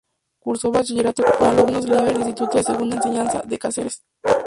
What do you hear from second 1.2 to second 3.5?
como alumno libre en el instituto de Segunda Enseñanza